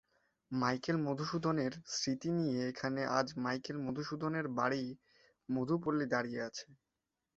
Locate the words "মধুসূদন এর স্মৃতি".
1.03-2.29